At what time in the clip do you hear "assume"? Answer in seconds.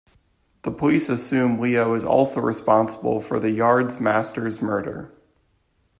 1.09-1.59